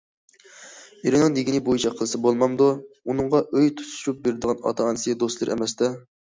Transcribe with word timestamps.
ئېرىنىڭ 1.03 1.35
دېگىنى 1.35 1.59
بويىچە 1.67 1.91
قىلسا 1.99 2.23
بولمامدۇ؟ 2.27 2.71
ئۇنىڭغا 2.87 3.45
ئۆي 3.53 3.71
تۇتۇشۇپ 3.77 4.27
بېرىدىغىنى 4.27 4.65
ئاتا- 4.69 4.91
ئانىسى، 4.91 5.19
دوستلىرى 5.23 5.57
ئەمەستە! 5.59 5.97